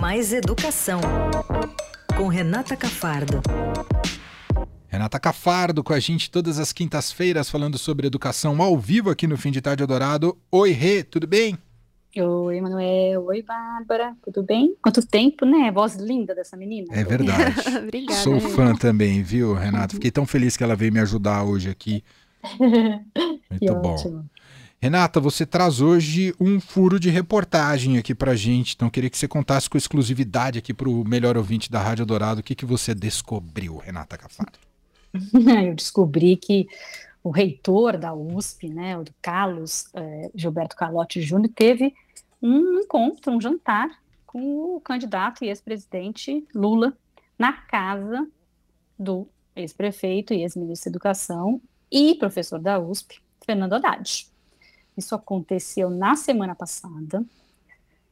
[0.00, 1.00] Mais Educação,
[2.16, 3.40] com Renata Cafardo.
[4.88, 9.36] Renata Cafardo com a gente todas as quintas-feiras falando sobre educação ao vivo aqui no
[9.36, 10.36] Fim de Tarde Adorado.
[10.50, 11.58] Oi, Rê, tudo bem?
[12.16, 13.24] Oi, Emanuel.
[13.24, 14.14] Oi, Bárbara.
[14.22, 14.76] Tudo bem?
[14.82, 15.70] Quanto tempo, né?
[15.72, 16.88] Voz linda dessa menina.
[16.90, 17.54] É verdade.
[17.78, 18.20] Obrigada.
[18.20, 19.94] Sou fã também, viu, Renata?
[19.94, 22.04] Fiquei tão feliz que ela veio me ajudar hoje aqui.
[22.60, 23.94] Muito Que bom.
[23.94, 24.30] ótimo.
[24.82, 28.74] Renata, você traz hoje um furo de reportagem aqui pra gente.
[28.74, 32.42] Então, queria que você contasse com exclusividade aqui pro melhor ouvinte da Rádio Dourado o
[32.42, 34.58] que, que você descobriu, Renata Cafardo.
[35.68, 36.66] Eu descobri que
[37.22, 41.94] o reitor da USP, né, o Carlos eh, Gilberto Carlotti Júnior, teve
[42.42, 43.88] um encontro, um jantar
[44.26, 46.92] com o candidato e ex-presidente Lula
[47.38, 48.26] na casa
[48.98, 54.31] do ex-prefeito e ex-ministro da Educação e professor da USP, Fernando Haddad.
[54.96, 57.24] Isso aconteceu na semana passada,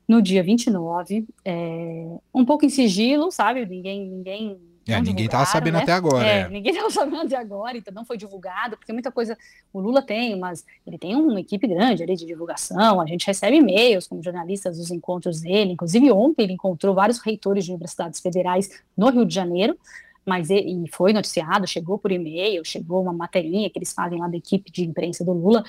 [0.08, 3.64] no dia 29, é, um pouco em sigilo, sabe?
[3.64, 5.82] Ninguém, ninguém É, ninguém tava divulgaram, sabendo né?
[5.82, 6.26] até agora.
[6.26, 6.48] É, é.
[6.48, 9.38] ninguém estava sabendo até agora, então não foi divulgado, porque muita coisa
[9.72, 13.58] o Lula tem, mas ele tem uma equipe grande ali de divulgação, a gente recebe
[13.58, 18.82] e-mails como jornalistas dos encontros dele, inclusive ontem ele encontrou vários reitores de universidades federais
[18.96, 19.78] no Rio de Janeiro,
[20.26, 24.28] mas e, e foi noticiado, chegou por e-mail, chegou uma materinha que eles fazem lá
[24.28, 25.62] da equipe de imprensa do Lula,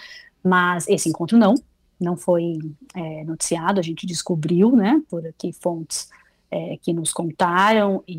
[0.44, 1.56] mas esse encontro não,
[2.00, 2.60] não foi
[2.96, 6.10] é, noticiado, a gente descobriu, né, por aqui fontes
[6.50, 8.18] é, que nos contaram e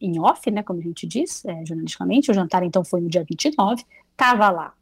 [0.00, 2.30] em off, né, como a gente diz, é, jornalisticamente.
[2.30, 3.84] O jantar, então, foi no dia 29.
[4.12, 4.72] Estava lá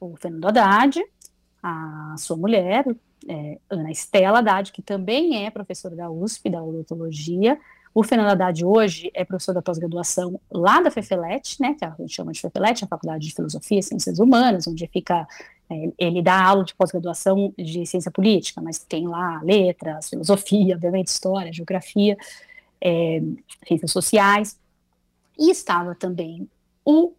[0.00, 1.00] o Fernando Haddad,
[1.62, 2.84] a sua mulher,
[3.28, 7.58] é, Ana Estela Haddad, que também é professora da USP, da odontologia.
[7.94, 12.14] O Fernando Haddad hoje é professor da pós-graduação lá da FEFELET, né, que a gente
[12.14, 15.28] chama de FEFELET, a Faculdade de Filosofia e Ciências Humanas, onde fica,
[15.98, 21.52] ele dá aula de pós-graduação de ciência política, mas tem lá letras, filosofia, obviamente história,
[21.52, 22.16] geografia,
[22.80, 23.22] é,
[23.66, 24.58] ciências sociais,
[25.38, 26.48] e estava também
[26.84, 27.12] o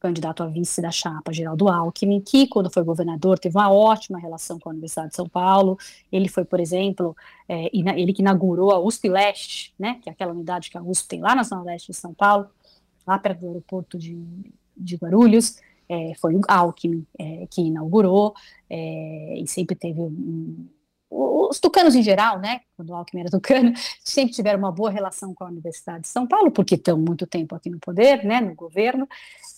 [0.00, 4.58] candidato a vice da chapa, Geraldo Alckmin, que quando foi governador teve uma ótima relação
[4.58, 5.78] com a Universidade de São Paulo,
[6.12, 7.16] ele foi, por exemplo,
[7.48, 11.08] é, ele que inaugurou a USP Leste, né, que é aquela unidade que a USP
[11.08, 12.48] tem lá na Zona Leste de São Paulo,
[13.06, 14.16] lá perto do aeroporto de,
[14.76, 18.34] de Guarulhos, é, foi o Alckmin é, que inaugurou,
[18.68, 20.66] é, e sempre teve um,
[21.10, 23.72] os tucanos em geral, né, quando o Alckmin era tucano,
[24.04, 27.54] sempre tiveram uma boa relação com a Universidade de São Paulo, porque estão muito tempo
[27.54, 29.08] aqui no poder, né, no governo,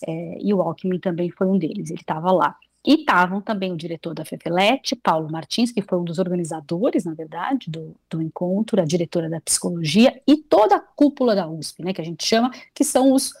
[0.07, 2.55] é, e o Alckmin também foi um deles, ele estava lá.
[2.85, 7.13] E estavam também o diretor da FEFELET, Paulo Martins, que foi um dos organizadores, na
[7.13, 11.93] verdade, do, do encontro, a diretora da psicologia e toda a cúpula da USP, né,
[11.93, 13.33] que a gente chama, que são os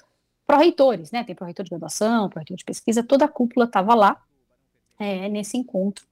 [0.49, 4.19] pró-reitores, né, tem pró-reitor de graduação, pró-reitor de pesquisa, toda a cúpula estava lá
[4.97, 6.03] é, nesse encontro.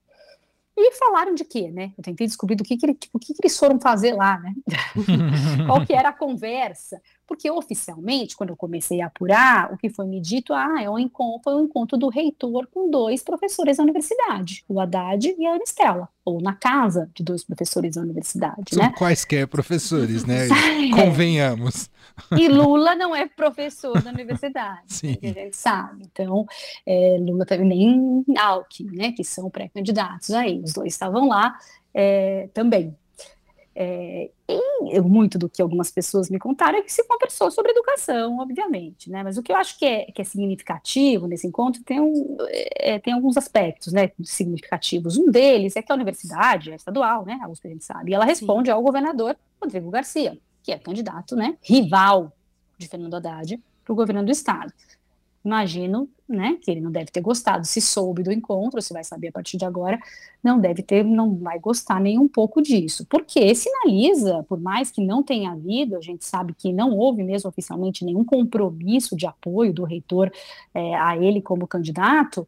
[0.79, 1.91] E falaram de quê, né?
[1.97, 4.37] Eu tentei descobrir do que, que, ele- tipo, o que, que eles foram fazer lá,
[4.37, 4.53] né?
[5.65, 7.01] Qual que era a conversa?
[7.25, 10.99] Porque oficialmente, quando eu comecei a apurar, o que foi me dito, ah, é um
[10.99, 15.53] encontro, foi um encontro do reitor com dois professores da universidade, o Haddad e a
[15.55, 18.93] Ana Estela, ou na casa de dois professores da universidade, São né?
[18.97, 20.47] quaisquer professores, né?
[20.77, 20.89] É.
[20.91, 21.89] Convenhamos.
[22.37, 25.17] E Lula não é professor da universidade, Sim.
[25.23, 26.03] a gente sabe.
[26.11, 26.45] Então,
[26.85, 31.57] é, Lula também nem Alckmin, né, que são pré-candidatos aí, os dois estavam lá
[31.93, 32.95] é, também.
[33.79, 38.39] É, e muito do que algumas pessoas me contaram é que se conversou sobre educação,
[38.39, 39.21] obviamente, né?
[39.21, 42.97] Mas o que eu acho que é, que é significativo nesse encontro tem, um, é,
[42.97, 45.15] tem alguns aspectos, né, significativos.
[45.15, 47.39] Um deles é que a universidade é estadual, né?
[47.39, 51.35] A USP a gente sabe, e ela responde ao governador Rodrigo Garcia, que é candidato,
[51.35, 52.33] né, rival
[52.79, 54.73] de Fernando Haddad para o governo do estado.
[55.45, 59.29] Imagino, né, que ele não deve ter gostado, se soube do encontro, se vai saber
[59.29, 59.99] a partir de agora,
[60.43, 65.05] não deve ter, não vai gostar nem um pouco disso, porque sinaliza, por mais que
[65.05, 69.73] não tenha havido, a gente sabe que não houve mesmo oficialmente nenhum compromisso de apoio
[69.73, 70.31] do reitor
[70.73, 72.47] é, a ele como candidato,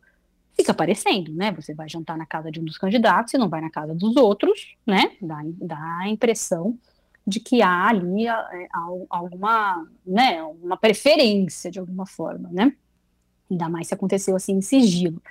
[0.55, 1.53] fica parecendo, né?
[1.53, 4.17] Você vai jantar na casa de um dos candidatos e não vai na casa dos
[4.17, 5.11] outros, né?
[5.21, 6.77] Dá, dá a impressão
[7.25, 12.73] de que há ali é, al- alguma, né, uma preferência de alguma forma, né?
[13.49, 15.21] Ainda mais se aconteceu assim em sigilo.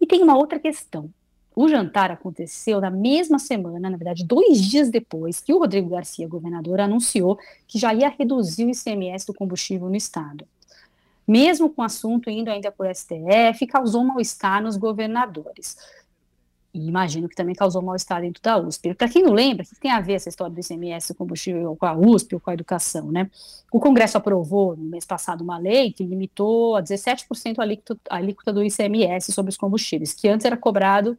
[0.00, 1.10] E tem uma outra questão.
[1.54, 6.28] O jantar aconteceu na mesma semana, na verdade, dois dias depois que o Rodrigo Garcia,
[6.28, 7.36] governador, anunciou
[7.66, 10.46] que já ia reduzir o ICMS do combustível no estado.
[11.26, 15.76] Mesmo com o assunto indo ainda por STF, causou mal-estar nos governadores.
[16.78, 18.94] E imagino que também causou mal-estar dentro da USP.
[18.94, 21.76] Para quem não lembra, o que tem a ver essa história do ICMS do combustível
[21.76, 23.30] com a USP ou com a educação, né?
[23.72, 28.16] O Congresso aprovou no mês passado uma lei que limitou a 17% a alíquota, a
[28.16, 31.18] alíquota do ICMS sobre os combustíveis, que antes era cobrado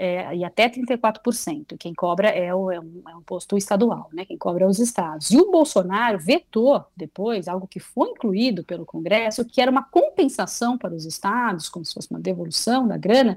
[0.00, 1.76] é, e até 34%.
[1.78, 4.24] Quem cobra é o, é, um, é um posto estadual, né?
[4.24, 5.30] Quem cobra é os estados.
[5.30, 10.78] E o Bolsonaro vetou depois algo que foi incluído pelo Congresso, que era uma compensação
[10.78, 13.36] para os estados, como se fosse uma devolução da grana,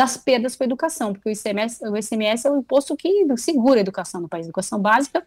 [0.00, 3.80] das perdas com a educação, porque o ICMS, o ICMS é o imposto que segura
[3.80, 5.26] a educação no país, educação básica,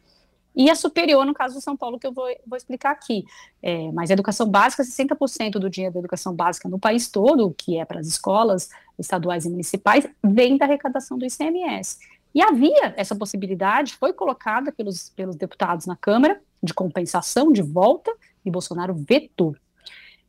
[0.55, 3.23] e a superior, no caso do São Paulo, que eu vou, vou explicar aqui.
[3.61, 7.77] É, mas a educação básica, 60% do dinheiro da educação básica no país todo, que
[7.77, 8.67] é para as escolas
[8.97, 11.99] estaduais e municipais, vem da arrecadação do ICMS.
[12.33, 18.11] E havia essa possibilidade, foi colocada pelos, pelos deputados na Câmara, de compensação, de volta,
[18.43, 19.55] e Bolsonaro vetou.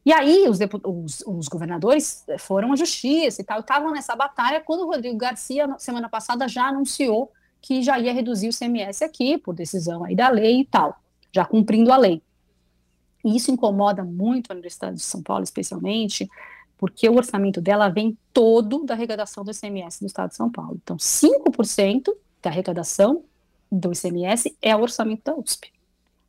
[0.05, 4.83] E aí os, os, os, governadores foram à justiça e tal, estavam nessa batalha quando
[4.83, 9.55] o Rodrigo Garcia, semana passada, já anunciou que já ia reduzir o CMS aqui, por
[9.55, 11.01] decisão aí da lei e tal,
[11.33, 12.23] já cumprindo a lei.
[13.25, 16.29] E isso incomoda muito a Universidade de São Paulo, especialmente,
[16.77, 20.79] porque o orçamento dela vem todo da arrecadação do ICMS do Estado de São Paulo.
[20.83, 22.13] Então, 5%
[22.43, 23.25] da arrecadação
[23.73, 25.74] do ICMS é o orçamento da USP.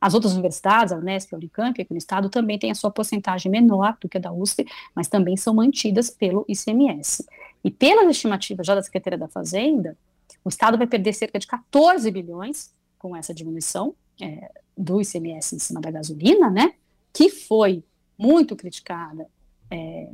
[0.06, 3.50] As outras universidades, a Unesp, a Unicamp, aqui no estado, também têm a sua porcentagem
[3.50, 4.64] menor do que a da USP,
[4.94, 7.26] mas também são mantidas pelo ICMS.
[7.64, 9.98] E pelas estimativas já da Secretaria da Fazenda,
[10.44, 14.48] o Estado vai perder cerca de 14 bilhões com essa diminuição é,
[14.78, 16.74] do ICMS em cima da gasolina, né?
[17.12, 17.82] Que foi
[18.16, 19.26] muito criticada
[19.68, 20.08] é,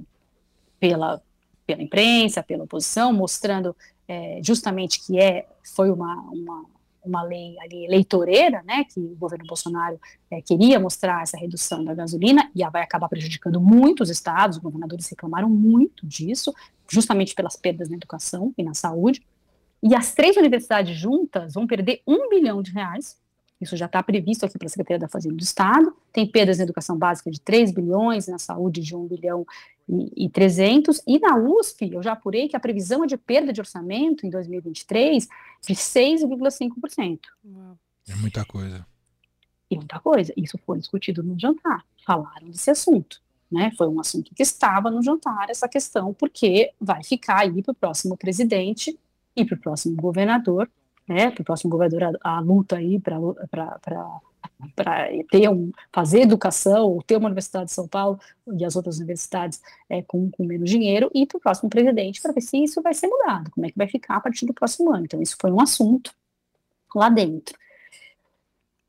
[0.81, 1.21] pela,
[1.67, 3.77] pela imprensa, pela oposição, mostrando
[4.09, 6.65] é, justamente que é, foi uma, uma,
[7.05, 9.99] uma lei ali eleitoreira, né, que o governo Bolsonaro
[10.31, 15.09] é, queria mostrar essa redução da gasolina, e vai acabar prejudicando muitos estados, os governadores
[15.09, 16.55] reclamaram muito disso,
[16.91, 19.23] justamente pelas perdas na educação e na saúde,
[19.83, 23.21] e as três universidades juntas vão perder um bilhão de reais.
[23.61, 25.95] Isso já está previsto aqui pela Secretaria da Fazenda do Estado.
[26.13, 29.47] Tem perdas na educação básica de 3 bilhões, na saúde de 1 bilhão
[29.89, 31.03] e 300.
[31.07, 34.31] E na USP, eu já apurei que a previsão é de perda de orçamento em
[34.31, 35.29] 2023
[35.67, 37.21] de 6,5%.
[38.09, 38.87] É muita coisa.
[39.71, 40.33] E muita coisa.
[40.37, 41.85] Isso foi discutido no jantar.
[42.05, 43.21] Falaram desse assunto.
[43.51, 47.73] Né, foi um assunto que estava no jantar, essa questão, porque vai ficar aí para
[47.73, 48.99] o próximo presidente
[49.37, 50.71] e para o próximo governador,
[51.07, 54.21] né, para o próximo governador a, a luta aí para
[54.75, 58.19] para ter um, fazer educação, ou ter uma Universidade de São Paulo
[58.57, 62.33] e as outras universidades é, com, com menos dinheiro, e para o próximo presidente para
[62.33, 64.93] ver se isso vai ser mudado, como é que vai ficar a partir do próximo
[64.93, 65.05] ano.
[65.05, 66.13] Então, isso foi um assunto
[66.95, 67.57] lá dentro.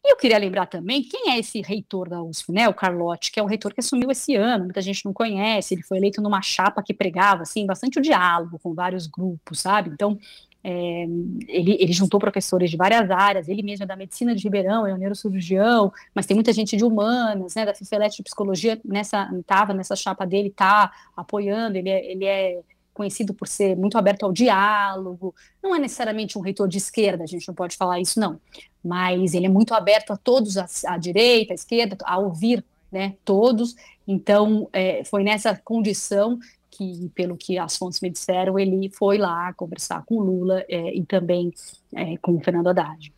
[0.05, 2.67] E eu queria lembrar também quem é esse reitor da USP, né?
[2.67, 5.81] O Carlotti, que é um reitor que assumiu esse ano, muita gente não conhece, ele
[5.81, 9.91] foi eleito numa chapa que pregava assim bastante o diálogo com vários grupos, sabe?
[9.91, 10.19] Então,
[10.63, 11.03] é,
[11.47, 14.93] ele, ele, juntou professores de várias áreas, ele mesmo é da medicina de Ribeirão, é
[14.93, 19.73] um neurocirurgião, mas tem muita gente de humanas, né, da Fifelete de Psicologia, nessa, estava
[19.73, 22.61] nessa chapa dele, está apoiando, ele é, ele é
[22.93, 27.27] conhecido por ser muito aberto ao diálogo, não é necessariamente um reitor de esquerda, a
[27.27, 28.39] gente não pode falar isso, não,
[28.81, 33.75] mas ele é muito aberto a todos, à direita, à esquerda, a ouvir né, todos,
[34.07, 36.39] então é, foi nessa condição
[36.75, 40.95] que, pelo que as fontes me disseram, ele foi lá conversar com o Lula é,
[40.95, 41.53] e também
[41.95, 43.13] é, com o Fernando Haddad.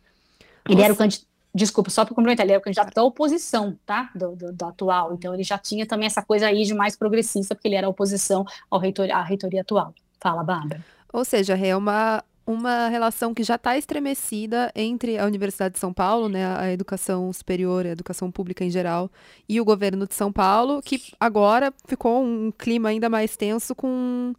[0.68, 0.84] Ele Nossa.
[0.84, 1.26] era o candidato
[1.56, 5.14] desculpa, só para complementar, ele era o candidato da oposição, tá, do, do, do, atual,
[5.14, 8.44] então ele já tinha também essa coisa aí de mais progressista, porque ele era oposição
[8.70, 9.94] ao reitor, à reitoria atual.
[10.20, 10.84] Fala, Bárbara.
[11.10, 15.92] Ou seja, é uma, uma relação que já está estremecida entre a Universidade de São
[15.92, 19.10] Paulo, né, a educação superior, a educação pública em geral,
[19.48, 24.32] e o governo de São Paulo, que agora ficou um clima ainda mais tenso com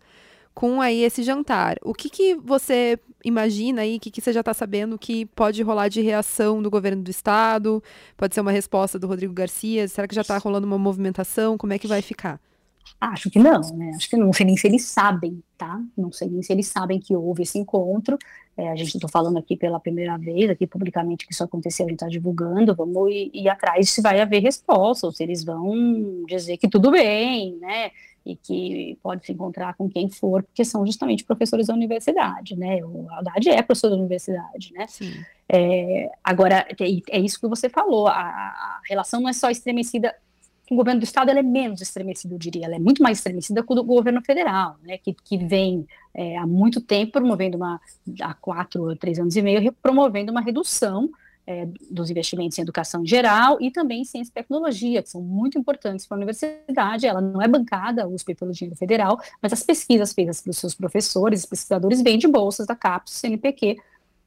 [0.54, 1.78] com aí esse jantar.
[1.84, 5.62] O que, que você imagina aí, o que, que você já está sabendo que pode
[5.62, 7.84] rolar de reação do governo do estado?
[8.18, 9.88] Pode ser uma resposta do Rodrigo Garcia?
[9.88, 11.60] Será que já está rolando uma movimentação?
[11.60, 12.40] Como é que vai ficar?
[13.00, 13.92] Acho que não, né?
[13.96, 15.80] Acho que não, não sei nem se eles sabem, tá?
[15.96, 18.18] Não sei nem se eles sabem que houve esse encontro.
[18.56, 21.90] É, a gente está falando aqui pela primeira vez, aqui publicamente, que isso aconteceu, a
[21.90, 26.26] gente está divulgando, vamos ir, ir, atrás se vai haver resposta, ou se eles vão
[26.28, 27.92] dizer que tudo bem, né?
[28.28, 32.84] e que pode se encontrar com quem for, porque são justamente professores da universidade, né?
[32.84, 34.86] O Haddad é professor da universidade, né?
[35.48, 40.14] É, agora, é, é, isso que você falou, a, a, relação não é só estremecida
[40.74, 43.74] o governo do estado, é menos estremecida, eu diria, ela é muito mais estremecida com
[43.74, 44.98] o governo federal, né?
[44.98, 47.80] Que, que vem é, há muito tempo promovendo uma,
[48.22, 51.10] há quatro, três anos e meio, promovendo uma redução
[51.48, 55.22] é, dos investimentos em educação em geral e também em ciência e tecnologia, que são
[55.22, 57.08] muito importantes para a universidade.
[57.08, 60.76] Ela não é bancada, a USP, pelo dinheiro federal, mas as pesquisas feitas pelos seus
[60.76, 63.78] professores e pesquisadores vêm de bolsas da CAPES, CNPq,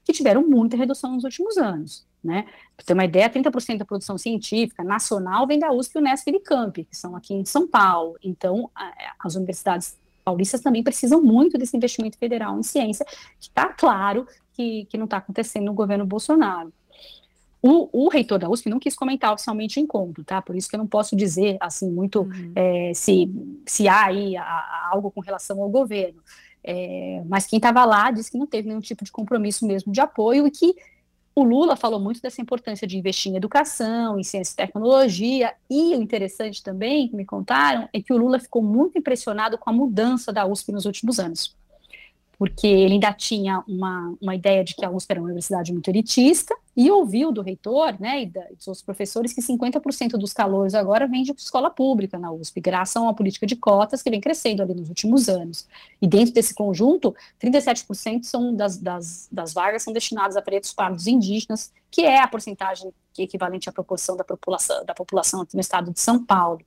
[0.03, 2.09] que tiveram muita redução nos últimos anos.
[2.23, 2.45] Né?
[2.77, 6.85] Para ter uma ideia, 30% da produção científica nacional vem da USP, Unesp e Unicamp,
[6.85, 8.17] que são aqui em São Paulo.
[8.23, 8.71] Então,
[9.19, 13.07] as universidades paulistas também precisam muito desse investimento federal em ciência,
[13.39, 16.73] que está claro que, que não está acontecendo no governo Bolsonaro.
[17.63, 20.41] O, o, reitor da USP não quis comentar oficialmente o encontro, tá?
[20.41, 22.53] Por isso que eu não posso dizer, assim, muito uhum.
[22.57, 23.31] é, se,
[23.67, 26.23] se há aí a, a algo com relação ao governo.
[26.65, 30.01] É, mas quem estava lá disse que não teve nenhum tipo de compromisso mesmo de
[30.01, 30.75] apoio e que
[31.41, 35.95] o Lula falou muito dessa importância de investir em educação, em ciência e tecnologia, e
[35.95, 39.73] o interessante também, que me contaram, é que o Lula ficou muito impressionado com a
[39.73, 41.60] mudança da USP nos últimos anos
[42.41, 45.91] porque ele ainda tinha uma, uma ideia de que a USP era uma universidade muito
[45.91, 51.07] elitista, e ouviu do reitor né, e, dos outros professores que 50% dos calouros agora
[51.07, 54.63] vêm de escola pública na USP, graças a uma política de cotas que vem crescendo
[54.63, 55.69] ali nos últimos anos.
[56.01, 61.07] E dentro desse conjunto, 37% são das, das, das vagas são destinadas a pretos, pardos
[61.07, 65.47] e indígenas, que é a porcentagem que é equivalente à proporção da população, da população
[65.53, 66.63] no estado de São Paulo.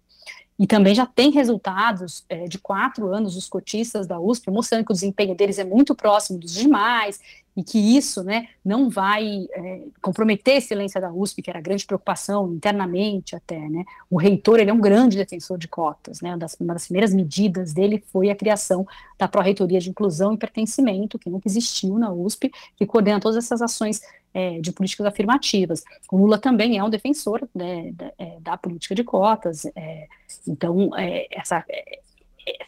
[0.63, 4.93] E também já tem resultados é, de quatro anos dos cotistas da USP mostrando que
[4.93, 7.19] o desempenho deles é muito próximo dos demais
[7.53, 11.85] e que isso né, não vai é, comprometer a excelência da USP, que era grande
[11.85, 13.59] preocupação internamente até.
[13.59, 13.83] Né?
[14.09, 16.21] O reitor ele é um grande defensor de cotas.
[16.21, 16.29] Né?
[16.29, 18.87] Uma, das, uma das primeiras medidas dele foi a criação
[19.19, 23.61] da Pró-Reitoria de Inclusão e Pertencimento, que nunca existiu na USP, que coordena todas essas
[23.61, 24.01] ações
[24.33, 25.83] é, de políticas afirmativas.
[26.11, 30.07] O Lula também é um defensor né, da, é, da, política de cotas, é,
[30.53, 31.99] então é, essa, é,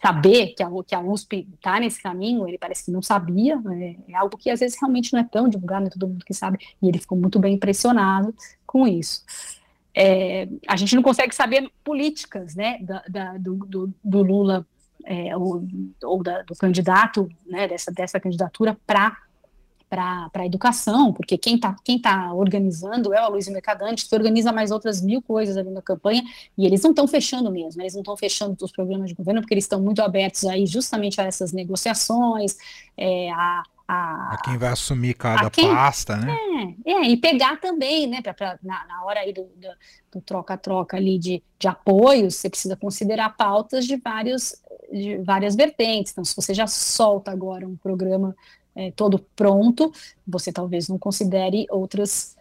[0.01, 3.95] saber que a, que a USP está nesse caminho, ele parece que não sabia, né,
[4.07, 6.33] é algo que às vezes realmente não é tão divulgado, não é todo mundo que
[6.33, 8.33] sabe, e ele ficou muito bem impressionado
[8.65, 9.23] com isso.
[9.93, 14.67] É, a gente não consegue saber políticas né, da, da, do, do, do, Lula
[15.05, 15.65] é, ou,
[16.03, 19.17] ou da, do candidato, né, dessa, dessa candidatura para
[20.31, 24.51] para a educação, porque quem está quem tá organizando é o Luiz Mercadante, que organiza
[24.51, 26.23] mais outras mil coisas ali na campanha,
[26.57, 29.53] e eles não estão fechando mesmo, eles não estão fechando os programas de governo, porque
[29.53, 32.57] eles estão muito abertos aí justamente a essas negociações,
[32.97, 36.35] é, a, a, a, quem vai assumir cada quem, pasta, né?
[36.85, 39.45] É, é, e pegar também, né, pra, pra na, na, hora aí do
[40.25, 44.55] troca-troca ali de, de apoios, você precisa considerar pautas de, vários,
[44.91, 48.35] de várias vertentes, então se você já solta agora um programa
[48.75, 49.91] é, todo pronto,
[50.27, 52.35] você talvez não considere outras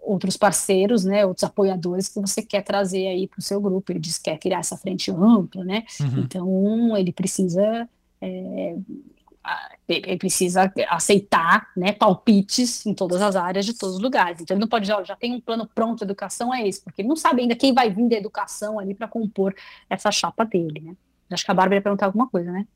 [0.00, 3.92] outros parceiros, né, outros apoiadores que você quer trazer aí para o seu grupo.
[3.92, 5.84] Ele diz que quer criar essa frente ampla, né?
[6.00, 6.20] Uhum.
[6.20, 7.86] Então ele precisa
[8.20, 8.76] é,
[9.88, 14.40] ele precisa aceitar né, palpites em todas as áreas de todos os lugares.
[14.40, 16.82] Então ele não pode dizer, ó, já tem um plano pronto de educação, é esse,
[16.82, 19.54] porque ele não sabe ainda quem vai vir da educação ali para compor
[19.88, 20.96] essa chapa dele, né?
[21.30, 22.66] Acho que a Bárbara ia perguntar alguma coisa, né?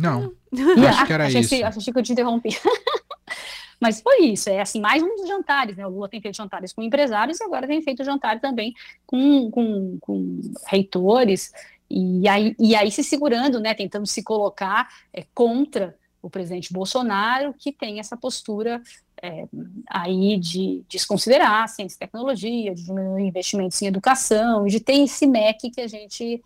[0.00, 1.64] Não, acho que era achei, isso.
[1.64, 2.50] Achei que eu te interrompi.
[3.80, 5.86] Mas foi isso, é assim, mais um dos jantares, né?
[5.86, 8.74] O Lula tem feito jantares com empresários e agora tem feito jantar também
[9.06, 11.50] com, com, com reitores,
[11.88, 13.72] e aí, e aí se segurando, né?
[13.72, 18.82] Tentando se colocar é, contra o presidente Bolsonaro, que tem essa postura
[19.22, 19.46] é,
[19.88, 25.70] aí de desconsiderar ciência e tecnologia, de diminuir investimentos em educação, de ter esse MEC
[25.70, 26.42] que a gente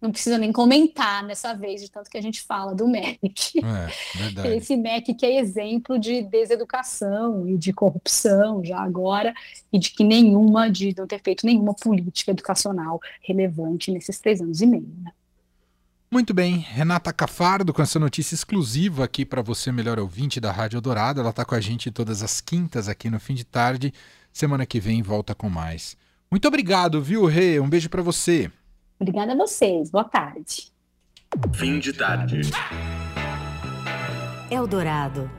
[0.00, 3.58] não precisa nem comentar nessa vez, de tanto que a gente fala do MEC.
[3.58, 4.48] É, verdade.
[4.56, 9.34] Esse MEC que é exemplo de deseducação e de corrupção já agora,
[9.72, 14.60] e de que nenhuma, de não ter feito nenhuma política educacional relevante nesses três anos
[14.60, 14.88] e meio.
[15.02, 15.12] Né?
[16.10, 20.80] Muito bem, Renata Cafardo com essa notícia exclusiva aqui para você, melhor ouvinte da Rádio
[20.80, 21.20] Dourado.
[21.20, 23.92] Ela está com a gente todas as quintas aqui no fim de tarde.
[24.32, 25.96] Semana que vem volta com mais.
[26.30, 27.60] Muito obrigado, viu, Rê?
[27.60, 28.50] Um beijo para você.
[28.98, 29.90] Obrigada a vocês.
[29.90, 30.72] Boa tarde.
[31.54, 32.40] Fim de tarde.
[34.50, 35.30] Eldorado.